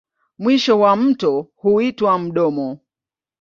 Mwisho 0.39 0.79
wa 0.79 0.95
mto 0.95 1.47
huitwa 1.55 2.19
mdomo. 2.19 2.79